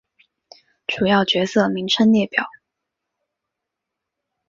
[0.87, 2.43] 主要角色名称列表。